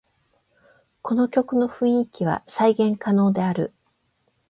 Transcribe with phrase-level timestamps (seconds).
[1.03, 3.71] この曲の雰囲気は再現可能である